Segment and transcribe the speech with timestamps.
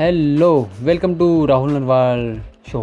[0.00, 0.48] Hello
[0.80, 2.20] welcome to Rahul Narwal
[2.68, 2.80] show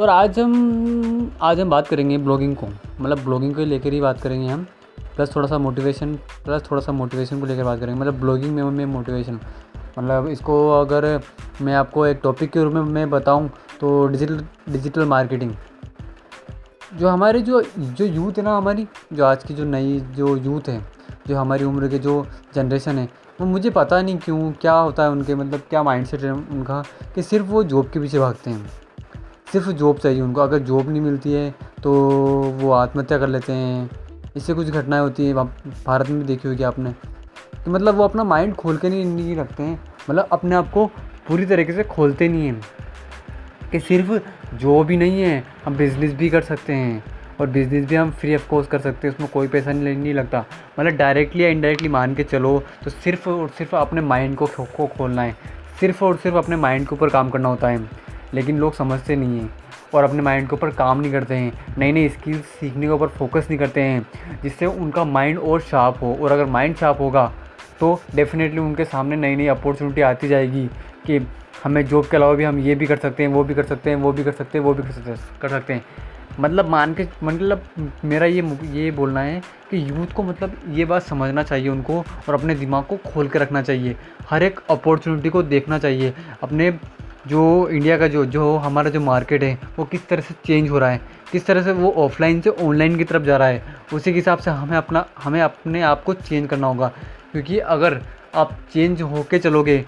[0.00, 2.66] और आज हम आज हम बात करेंगे ब्लॉगिंग को।
[3.00, 4.62] मतलब ब्लॉगिंग को लेकर ही बात करेंगे हम।
[5.16, 6.14] प्लस थोड़ा सा मोटिवेशन
[6.44, 9.40] प्लस थोड़ा सा मोटिवेशन को लेकर बात करेंगे। मतलब ब्लॉगिंग में में मोटिवेशन
[9.98, 11.20] मतलब इसको अगर
[11.62, 15.52] मैं आपको एक टॉपिक के रूप में मैं बताऊँ तो डिजिटल डिजिटल मार्केटिंग
[16.98, 20.68] जो हमारे जो जो यूथ है ना, हमारी, जो आज की जो नई, जो यूथ
[20.68, 20.80] है,
[21.26, 23.08] जो हमारी उम्र के जो जनरेशन है
[23.38, 26.82] वो मुझे पता नहीं क्यों, क्या होता है उनके मतलब क्या माइंड सेट है उनका,
[27.14, 28.70] कि सिर्फ़ वो जॉब के पीछे भागते हैं।
[29.52, 31.50] सिर्फ़ जॉब चाहिए उनको, अगर जॉब नहीं मिलती है
[31.82, 31.92] तो
[32.52, 33.90] वो आत्महत्या कर लेते हैं।
[34.36, 36.92] इससे कुछ घटनाएँ होती हैं भारत में देखी होगी आपने,
[37.54, 39.80] कि मतलब वो अपना माइंड खोल के नहीं नहीं रखते हैं।
[40.10, 40.86] मतलब अपने आप को
[41.28, 42.60] पूरी तरीके से खोलते नहीं हैं,
[43.72, 47.04] कि सिर्फ़ जॉब ही नहीं है, हम बिज़नेस भी कर सकते हैं।
[47.42, 50.12] और बिज़नेस भी हम फ्री ऑफ़ कॉस्ट कर सकते हैं, उसमें कोई पैसा नहीं नहीं
[50.14, 50.44] लगता।
[50.80, 54.86] मतलब डायरेक्टली या इनडायरेक्टली मान के चलो तो सिर्फ़ और सिर्फ़ अपने माइंड को को
[54.86, 55.32] खोलना है।
[55.80, 57.80] सिर्फ़ और सिर्फ़ अपने माइंड के ऊपर काम करना होता है।
[58.34, 59.50] लेकिन लोग समझते नहीं हैं
[59.94, 63.08] और अपने माइंड के ऊपर काम नहीं करते हैं। नई नई स्किल्स सीखने के ऊपर
[63.08, 64.06] फोकस नहीं करते हैं,
[64.42, 67.32] जिससे उनका माइंड और शार्प हो। और अगर माइंड शार्प होगा
[67.80, 70.66] तो डेफिनेटली उनके सामने नई नई अपॉर्चुनिटी आती जाएगी
[71.06, 71.26] कि
[71.64, 73.90] हमें जॉब के अलावा भी हम ये भी कर सकते हैं, वो भी कर सकते
[73.90, 75.84] हैं, वो भी कर सकते हैं, वो भी कर सकते हैं, कर सकते हैं।
[76.40, 77.64] मतलब मान के मतलब
[78.04, 82.34] मेरा ये ये बोलना है कि यूथ को मतलब ये बात समझना चाहिए उनको और
[82.34, 83.96] अपने दिमाग को खोल के रखना चाहिए।
[84.30, 86.70] हर एक अपॉर्चुनिटी को देखना चाहिए। अपने
[87.26, 90.78] जो इंडिया का जो जो हमारा जो मार्केट है, वो किस तरह से चेंज हो
[90.78, 91.00] रहा है,
[91.32, 94.38] किस तरह से वो ऑफलाइन से ऑनलाइन की तरफ़ जा रहा है, उसी के हिसाब
[94.38, 96.88] से हमें अपना, हमें अपने आप को चेंज करना होगा।
[97.32, 98.00] क्योंकि अगर
[98.34, 99.84] आप चेंज होके चलोगे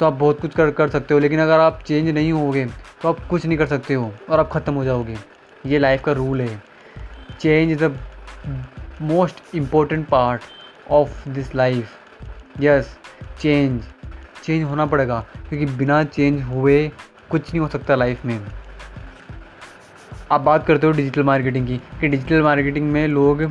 [0.00, 2.66] तो आप बहुत कुछ कर कर सकते हो, लेकिन अगर आप चेंज नहीं होगे
[3.02, 5.16] तो आप कुछ नहीं कर सकते हो और आप ख़त्म हो जाओगे।
[5.64, 6.62] ये लाइफ का रूल है।
[7.40, 7.96] Change is the
[9.02, 10.42] most important part
[10.90, 12.96] of this life yes
[13.40, 13.82] change
[14.44, 16.90] change होना पड़ेगा, क्योंकि बिना चेंज हुए
[17.30, 18.40] कुछ नहीं हो सकता लाइफ में।
[20.32, 23.42] आप बात करते हो डिजिटल मार्केटिंग की, कि डिजिटल मार्केटिंग में लोग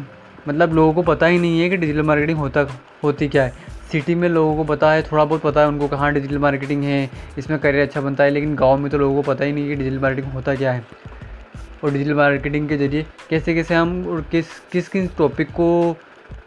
[0.47, 2.66] मतलब लोगों को पता ही नहीं है कि डिजिटल मार्केटिंग होता,
[3.03, 3.53] होती क्या है।
[3.91, 7.09] सिटी में लोगों को पता है, थोड़ा बहुत पता है उनको कहाँ डिजिटल मार्केटिंग है,
[7.38, 9.75] इसमें करियर अच्छा बनता है, लेकिन गाँव में तो लोगों को पता ही नहीं कि
[9.75, 10.85] डिजिटल मार्केटिंग होता क्या है।
[11.84, 15.96] और डिजिटल मार्केटिंग के ज़रिए कैसे कैसे हम और किस किस किस टॉपिक को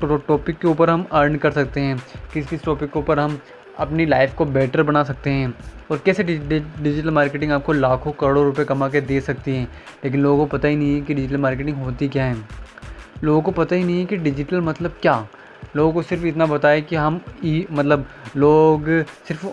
[0.02, 1.96] टॉपिक के ऊपर हम अर्न कर सकते हैं,
[2.32, 3.38] किस किस टॉपिक के ऊपर हम
[3.78, 5.52] अपनी लाइफ को बेटर बना सकते हैं
[5.90, 9.64] और कैसे डिजिटल मार्केटिंग आपको लाखों करोड़ों रुपए कमा के दे सकती है।
[10.04, 12.36] लेकिन लोगों को पता ही नहीं है कि डिजिटल मार्केटिंग होती क्या है।
[13.24, 15.26] लोगों को पता ही नहीं है कि डिजिटल मतलब क्या।
[15.76, 18.88] लोगों को सिर्फ़ इतना है कि हम ई मतलब लोग
[19.28, 19.46] सिर्फ़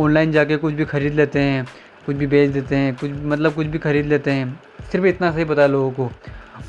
[0.00, 1.66] ऑनलाइन जाके कुछ भी ख़रीद लेते हैं।
[2.06, 4.60] कुछ भी बेच देते हैं, कुछ मतलब कुछ भी ख़रीद लेते हैं,
[4.92, 6.10] सिर्फ़ इतना सही पता है लोगों को।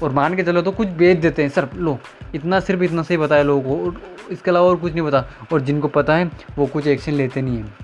[0.03, 1.97] और मान के चलो तो कुछ बेच देते हैं सर लो,
[2.35, 4.01] इतना सिर्फ़ इतना सही पता है लोगों को, और
[4.31, 7.57] इसके अलावा और कुछ नहीं पता। और जिनको पता है, वो कुछ एक्शन लेते नहीं
[7.57, 7.75] हैं।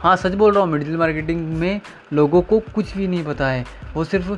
[0.00, 1.80] हाँ सच बोल रहा हूँ डिजिटल मार्केटिंग में
[2.12, 3.64] लोगों को कुछ भी नहीं पता है।
[3.94, 4.30] वो सिर्फ़,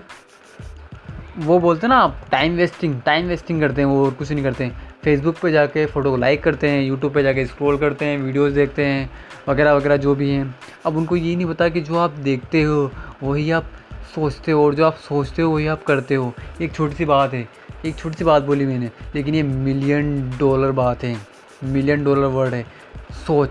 [1.38, 4.64] वो बोलते हैं ना टाइम वेस्टिंग टाइम वेस्टिंग करते हैं वो, और कुछ नहीं करते
[4.64, 8.18] हैं। फेसबुक पे जाके फ़ोटो को लाइक करते हैं यूट्यूब पे जाके स्क्रॉल करते हैं
[8.18, 9.10] वीडियोस देखते हैं,
[9.48, 10.54] वगैरह वगैरह जो भी हैं।
[10.86, 12.90] अब उनको ये नहीं पता कि जो आप देखते हो,
[13.22, 13.70] वही आप
[14.14, 16.32] सोचते हो और जो आप सोचते हो, वही आप करते हो।
[16.62, 17.48] एक छोटी सी बात है,
[17.84, 21.16] एक छोटी सी बात बोली मैंने, लेकिन ये मिलियन डॉलर बात है
[21.64, 22.66] मिलियन डॉलर वर्ड है।
[23.26, 23.50] सोच,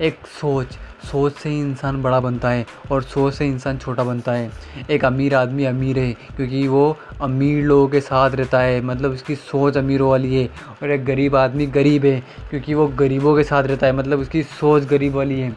[0.00, 4.32] एक सोच। सोच से ही इंसान बड़ा बनता है और सोच से इंसान छोटा बनता
[4.32, 4.50] है।
[4.90, 9.34] एक अमीर आदमी अमीर है, क्योंकि वो अमीर लोगों के साथ रहता है मतलब उसकी
[9.34, 10.48] सोच अमीरों वाली है।
[10.82, 14.42] और एक गरीब आदमी गरीब है, क्योंकि वो गरीबों के साथ रहता है मतलब उसकी
[14.42, 15.56] सोच गरीब वाली है।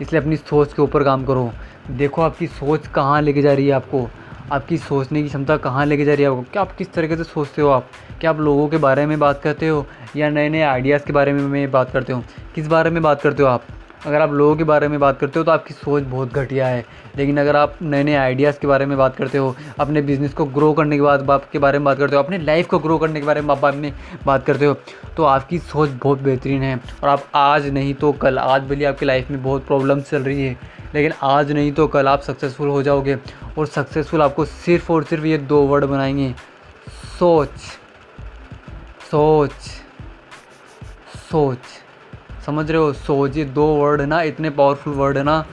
[0.00, 1.52] इसलिए अपनी सोच के ऊपर काम करो।
[1.90, 4.08] देखो आपकी सोच कहाँ लेके जा रही है आपको।
[4.52, 7.24] आपकी सोचने की क्षमता कहाँ लेके जा रही है आपको। क्या आप किस तरीके से
[7.24, 7.86] सोचते हो आप?
[8.20, 9.86] क्या आप लोगों के बारे में बात करते हो?
[10.16, 12.24] या नए नए आइडियाज़ के बारे में बात करते हो?
[12.54, 13.62] किस बारे में बात करते हो आप?
[14.06, 16.84] अगर आप लोगों के बारे में बात करते हो तो आपकी सोच बहुत घटिया है।
[17.16, 20.44] लेकिन अगर आप नए नए आइडियाज़ के बारे में बात करते हो, अपने बिज़नेस को
[20.46, 22.98] ग्रो करने के बाद बाप के बारे में बात करते हो, अपनी लाइफ को ग्रो
[22.98, 23.92] करने के बारे में आप में
[24.26, 24.74] बात करते हो
[25.16, 29.06] तो आपकी सोच बहुत बेहतरीन है। और आप आज नहीं तो कल, आज भले आपकी
[29.06, 30.58] लाइफ में बहुत प्रॉब्लम चल रही है,
[30.94, 33.18] लेकिन आज नहीं तो कल आप सक्सेसफुल हो जाओगे।
[33.58, 36.34] और सक्सेसफुल आपको सिर्फ़ और सिर्फ़ ये दो वर्ड बनाएँगे,
[37.18, 37.58] सोच।
[39.10, 39.52] सोच।
[41.30, 41.58] सोच।
[42.46, 42.92] समझ रहे हो?
[42.92, 45.46] सोच ये दो वर्ड है ना, इतने पावरफुल वर्ड है ना,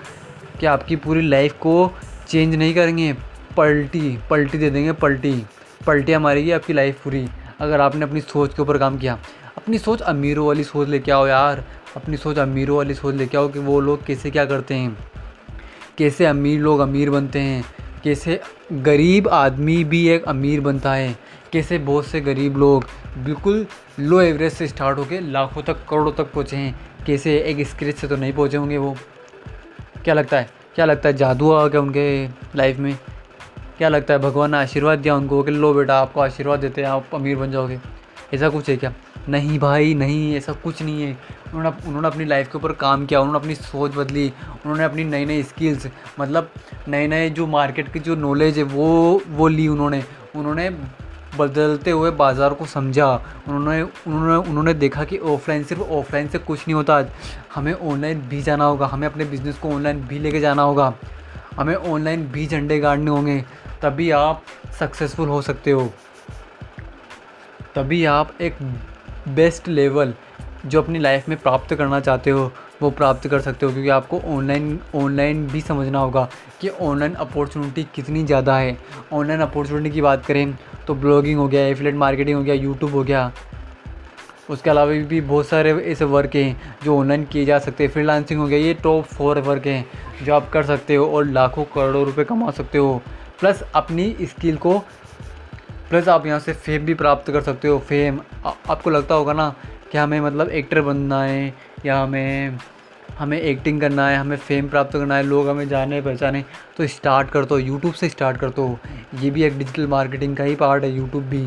[0.60, 1.92] कि आपकी पूरी लाइफ को
[2.28, 3.14] चेंज नहीं करेंगे।
[3.58, 5.44] पलटी पलटी दे देंगे, पलटी।
[5.88, 7.28] पलटियाँ मारेगी आपकी लाइफ पूरी।
[7.60, 9.20] अगर आपने अपनी सोच के ऊपर काम किया,
[9.58, 11.64] अपनी सोच अमीरों वाली सोच लेके आओ यार।
[11.96, 14.98] अपनी सोच अमीरों वाली सोच लेके आओ कि वो लोग कैसे क्या करते हैं।
[15.98, 17.64] कैसे अमीर लोग अमीर बनते हैं।
[18.04, 18.40] कैसे
[18.72, 21.16] गरीब आदमी भी एक अमीर बनता है।
[21.54, 22.86] कैसे बहुत से गरीब लोग
[23.18, 23.68] बिल्कुल
[24.00, 28.08] लो एवरेज से स्टार्ट होकर लाखों तक, करोड़ों तक पहुँचे हैं। कैसे एक स्क्रेच से
[28.08, 28.98] तो नहीं पहुँचे होंगे वो?
[30.04, 30.50] क्या लगता है?
[30.76, 32.98] क्या लगता है जादू आ गया उनके लाइफ में?
[33.78, 36.90] क्या लगता है भगवान ने आशीर्वाद दिया उनको कि लो बेटा, आपको आशीर्वाद देते हैं,
[36.90, 37.80] आप अमीर बन जाओगे?
[38.34, 38.94] ऐसा कुछ है क्या?
[39.30, 41.18] नहीं भाई, नहीं, ऐसा कुछ नहीं है।
[41.54, 45.26] उन्होंने उन्होंने अपनी लाइफ के ऊपर काम किया, उन्होंने अपनी सोच बदली, उन्होंने अपनी नई
[45.26, 45.88] नई स्किल्स
[46.20, 46.52] मतलब
[46.88, 50.04] नए नए जो मार्केट की जो नॉलेज है, वो वो ली उन्होंने।
[50.36, 50.70] उन्होंने
[51.38, 53.08] बदलते हुए बाज़ार को समझा।
[53.48, 57.04] उन्होंने उन्होंने उन्होंने देखा कि ऑफलाइन सिर्फ़ ऑफलाइन से कुछ नहीं होता।
[57.56, 60.94] हमें ऑनलाइन भी जाना होगा, हमें अपने बिज़नेस को ऑनलाइन भी लेके जाना होगा।
[61.58, 63.44] हमें ऑनलाइन भी झंडे गाड़ने होंगे,
[63.82, 64.44] तभी आप
[64.80, 65.92] सक्सेसफुल हो सकते हो।
[67.76, 68.58] तभी आप एक
[69.30, 70.14] बेस्ट लेवल
[70.66, 72.52] जो अपनी लाइफ में प्राप्त करना चाहते हो,
[72.82, 76.28] वो प्राप्त कर सकते हो, क्योंकि आपको ऑनलाइन ऑनलाइन भी समझना होगा
[76.62, 78.78] कि ऑनलाइन अपॉर्चुनिटी कितनी ज़्यादा है।
[79.14, 80.54] ऑनलाइन अपॉर्चुनिटी की बात करें
[80.88, 83.32] तो ब्लॉगिंग हो गया एफिलेट मार्केटिंग हो गया यूट्यूब हो गया।
[84.50, 88.40] उसके अलावा भी बहुत सारे ऐसे वर्क हैं जो ऑनलाइन किए जा सकते हैं। फ्रीलांसिंग
[88.40, 89.86] हो गया ये टॉप फोर वर्क हैं
[90.24, 93.02] जो आप कर सकते हो और लाखों करोड़ों रुपए कमा सकते हो।
[93.40, 94.78] प्लस अपनी स्किल को
[95.90, 99.34] प्लस आप यहाँ से फेम भी प्राप्त कर सकते हो। फेम आ, आपको लगता होगा
[99.34, 99.54] ना
[99.92, 101.54] कि हमें मतलब एक्टर बनना है
[101.86, 102.58] या हमें
[103.22, 106.44] हमें एक्टिंग करना है, हमें फेम प्राप्त करना है, लोग हमें जाने पहचाने
[106.78, 108.66] तो स्टार्ट कर दो यूट्यूब से स्टार्ट कर दो।
[109.16, 111.42] ये भी एक डिजिटल मार्केटिंग का ही पार्ट है यूट्यूब भी।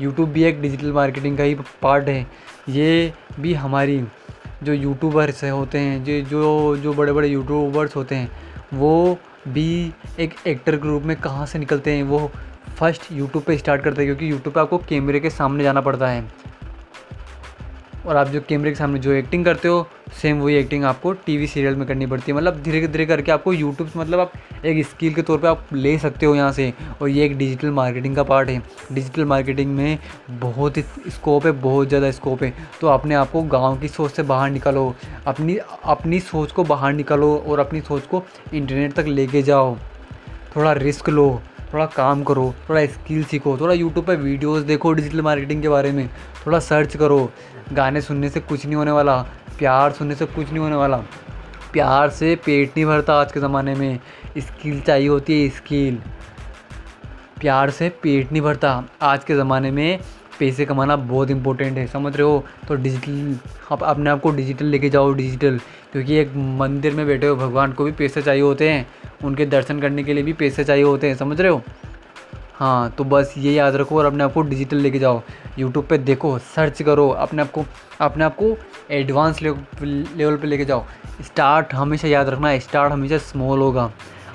[0.00, 2.26] यूट्यूब भी एक डिजिटल मार्केटिंग का ही पार्ट है।
[2.68, 4.02] ये भी हमारी
[4.62, 8.30] जो यूट्यूबर्स होते हैं, जो जो जो बड़े बड़े यूट्यूबर्स होते हैं,
[8.74, 9.18] वो
[9.48, 12.30] भी एक एक्टर के रूप में कहाँ से निकलते हैं, वो
[12.78, 16.08] फ़र्स्ट यूट्यूब पे स्टार्ट करते हैं, क्योंकि यूट्यूब पे आपको कैमरे के सामने जाना पड़ता
[16.08, 16.24] है।
[18.06, 19.86] और आप जो कैमरे के सामने जो एक्टिंग करते हो
[20.20, 23.52] सेम वही एक्टिंग आपको टीवी सीरियल में करनी पड़ती है। मतलब धीरे धीरे करके आपको
[23.52, 24.32] यूट्यूब मतलब आप
[24.64, 27.70] एक स्किल के तौर पे आप ले सकते हो यहाँ से। और ये एक डिजिटल
[27.70, 28.62] मार्केटिंग का पार्ट है।
[28.92, 29.98] डिजिटल मार्केटिंग में
[30.30, 34.10] बहुत ही स्कोप है, बहुत ज़्यादा स्कोप है। तो अपने आप को गाँव की सोच
[34.10, 34.94] से बाहर निकालो।
[35.26, 38.22] अपनी अपनी सोच को बाहर निकालो और अपनी सोच को
[38.54, 39.76] इंटरनेट तक लेके जाओ।
[40.56, 41.40] थोड़ा रिस्क लो,
[41.72, 45.92] थोड़ा काम करो, थोड़ा स्किल सीखो, थोड़ा यूट्यूब पर वीडियोस देखो डिजिटल मार्केटिंग के बारे
[45.92, 46.08] में।
[46.46, 47.30] थोड़ा सर्च करो।
[47.72, 49.22] गाने सुनने से कुछ नहीं होने वाला,
[49.58, 50.96] प्यार सुनने से कुछ नहीं होने वाला।
[51.72, 53.98] प्यार से पेट नहीं भरता आज के ज़माने में।
[54.38, 56.02] स्किल चाहिए होती है, स्किल।
[57.40, 59.98] प्यार से पेट नहीं भरता आज के ज़माने में।
[60.38, 62.44] पैसे कमाना बहुत इंपॉर्टेंट है, समझ रहे हो?
[62.68, 63.38] तो डिजिटल
[63.72, 65.60] आप अपने आप को डिजिटल लेके जाओ डिजिटल
[65.92, 68.86] क्योंकि एक मंदिर में बैठे हो भगवान को भी पैसे चाहिए होते हैं।
[69.24, 71.62] उनके दर्शन करने के लिए भी पैसे चाहिए होते हैं, समझ रहे हो?
[72.54, 75.20] हाँ तो बस ये याद रखो और अपने आप को डिजिटल लेके जाओ।
[75.58, 77.64] यूट्यूब पे देखो सर्च करो, अपने आप को,
[78.00, 78.56] अपने आप को
[78.90, 80.84] एडवांस लेवल पे लेके जाओ।
[81.22, 83.90] स्टार्ट हमेशा याद रखना स्टार्ट हमेशा स्मॉल होगा।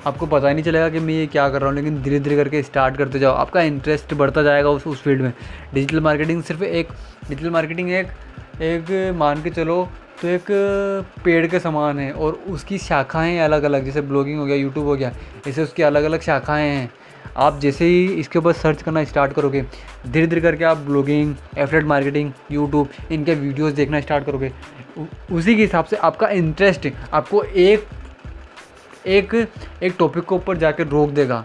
[0.06, 2.36] आपको पता ही नहीं चलेगा कि मैं ये क्या कर रहा हूँ, लेकिन धीरे धीरे
[2.36, 5.32] करके स्टार्ट करते जाओ। आपका इंटरेस्ट बढ़ता जाएगा उस उस फ़ील्ड में।
[5.74, 6.88] डिजिटल मार्केटिंग सिर्फ़ एक
[7.28, 8.06] डिजिटल मार्केटिंग एक
[8.62, 9.88] एक मान के चलो
[10.22, 10.46] तो एक
[11.24, 14.96] पेड़ के समान है और उसकी शाखाएँ अलग अलग जैसे ब्लॉगिंग हो गया यूट्यूब हो
[14.96, 15.12] गया,
[15.48, 16.90] ऐसे उसकी अलग अलग शाखाएँ हैं।
[17.36, 19.62] आप जैसे ही इसके ऊपर सर्च करना स्टार्ट करोगे,
[20.06, 24.52] धीरे धीरे करके आप ब्लॉगिंग एफलेट मार्केटिंग यूट्यूब इनके वीडियोस देखना स्टार्ट करोगे।
[25.32, 27.86] उसी के हिसाब से आपका इंटरेस्ट आपको एक
[29.08, 29.34] एक
[29.82, 31.44] एक टॉपिक के ऊपर जाकर रोक देगा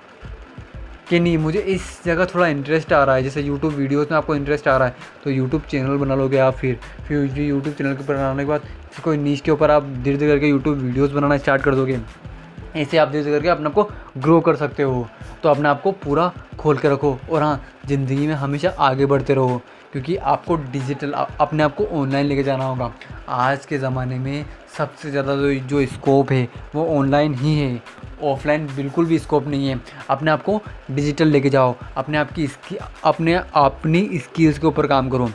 [1.10, 4.36] कि नहीं, मुझे इस जगह थोड़ा इंटरेस्ट आ रहा है। जैसे यूट्यूब वीडियोस में आपको
[4.36, 8.04] इंटरेस्ट आ रहा है तो यूट्यूब चैनल बना लोगे आप फिर। फिर यूट्यूब चैनल के
[8.04, 11.12] ऊपर बनाने के बाद, फिर कोई नीच के ऊपर आप धीरे धीरे करके यूट्यूब वीडियोस
[11.12, 12.00] बनाना स्टार्ट कर दोगे।
[12.76, 13.84] ऐसे आप धीरे करके अपने आप को
[14.18, 15.08] ग्रो कर सकते हो।
[15.44, 19.34] तो अपने आप को पूरा खोल के रखो और हाँ ज़िंदगी में हमेशा आगे बढ़ते
[19.34, 22.92] रहो, क्योंकि आपको डिजिटल अपने आप को ऑनलाइन लेके जाना होगा।
[23.30, 24.46] आज के ज़माने में
[24.78, 27.82] सबसे ज़्यादा जो जो स्कोप है, वो ऑनलाइन ही है।
[28.24, 29.80] ऑफलाइन बिल्कुल भी स्कोप नहीं है।
[30.10, 32.48] अपने आप को डिजिटल लेके जाओ। अपने आप की
[33.04, 35.30] अपने, अपनी स्किल्स के ऊपर काम करो।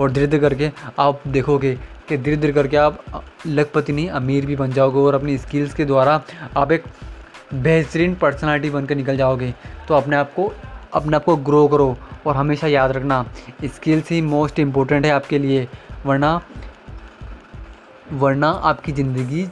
[0.00, 1.76] और धीरे धीरे करके आप देखोगे
[2.08, 2.98] कि धीरे धीरे करके आप
[3.46, 6.20] लखपति नहीं अमीर भी बन जाओगे और अपनी स्किल्स के द्वारा
[6.56, 6.84] आप एक
[7.54, 9.52] बेहतरीन पर्सनालिटी बनकर निकल जाओगे।
[9.88, 10.52] तो अपने आप को
[10.94, 11.96] अपने आप को ग्रो करो
[12.26, 13.24] और हमेशा याद रखना
[13.64, 15.66] स्किल्स ही मोस्ट इम्पोर्टेंट है आपके लिए
[16.06, 16.40] वरना
[18.12, 19.46] वरना आपकी ज़िंदगी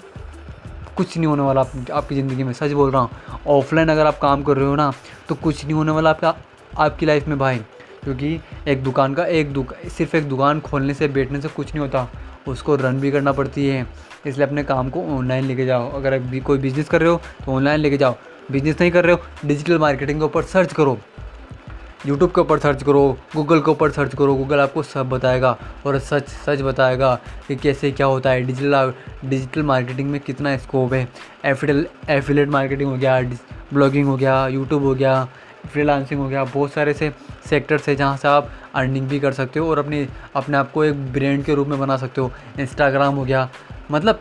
[0.96, 4.18] कुछ नहीं होने वाला आप, आपकी ज़िंदगी में। सच बोल रहा हूँ ऑफलाइन अगर आप
[4.18, 4.92] काम कर रहे हो ना
[5.28, 6.34] तो कुछ नहीं होने वाला आपका
[6.78, 7.58] आपकी लाइफ में भाई।
[8.04, 11.80] क्योंकि एक दुकान का एक दुक सिर्फ़ एक दुकान खोलने से बैठने से कुछ नहीं
[11.80, 12.08] होता।
[12.48, 13.86] उसको रन भी करना पड़ती है।
[14.26, 17.52] इसलिए अपने काम को ऑनलाइन लेके जाओ। अगर भी कोई बिज़नेस कर रहे हो तो
[17.52, 18.16] ऑनलाइन लेके जाओ।
[18.50, 20.98] बिज़नेस नहीं कर रहे हो डिजिटल मार्केटिंग के ऊपर सर्च करो।
[22.06, 23.02] यूट्यूब के ऊपर सर्च करो
[23.34, 25.56] गूगल के ऊपर सर्च करो। गूगल आपको सब बताएगा
[25.86, 27.14] और सच सच बताएगा
[27.48, 28.92] कि कैसे क्या होता है। डिजिटल
[29.24, 31.06] डिजिटल मार्केटिंग में कितना स्कोप है।
[31.44, 33.20] एफिडल एफिलेट मार्केटिंग हो गया
[33.72, 35.28] ब्लॉगिंग हो गया यूट्यूब हो गया
[35.66, 37.12] फ्रीलांसिंग हो गया, बहुत सारे से
[37.48, 40.84] सेक्टर्स है जहाँ से आप अर्निंग भी कर सकते हो और अपने अपने आप को
[40.84, 43.48] एक ब्रांड के रूप में बना सकते हो। इंस्टाग्राम हो गया
[43.90, 44.20] मतलब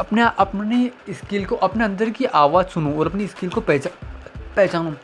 [0.00, 4.06] अपने अपने स्किल को, अपने अंदर की आवाज़ सुनो और अपनी स्किल को पहचान
[4.56, 4.94] पहचानो।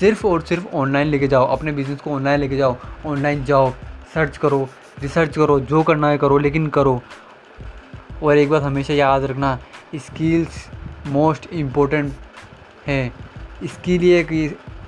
[0.00, 2.76] सिर्फ़ और सिर्फ़ ऑनलाइन लेके जाओ, अपने बिज़नेस को ऑनलाइन लेके जाओ
[3.06, 3.70] ऑनलाइन जाओ
[4.14, 4.68] सर्च करो
[5.00, 7.00] रिसर्च करो, जो करना है करो, लेकिन करो।
[8.22, 9.58] और एक बात हमेशा याद रखना
[9.96, 10.66] स्किल्स
[11.06, 12.12] मोस्ट इम्पोर्टेंट
[12.86, 13.14] हैं।
[13.64, 14.32] स्किल ही एक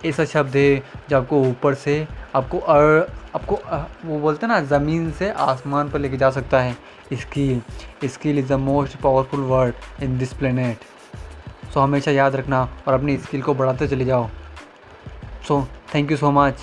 [0.06, 3.56] ऐसा शब्द है जो आपको ऊपर से आपको अर, आपको
[4.04, 6.76] वो बोलते हैं ना ज़मीन से आसमान पर लेके जा सकता है।
[7.12, 12.94] Skill skill is the most powerful word in this planet so हमेशा याद रखना और
[12.94, 14.28] अपनी स्किल को बढ़ाते चले जाओ।
[15.48, 16.54] So thank you so much